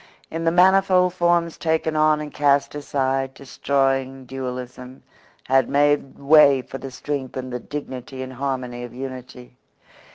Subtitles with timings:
[0.31, 5.03] In the manifold forms taken on and cast aside destroying dualism
[5.43, 9.57] had made way for the strength and the dignity and harmony of unity.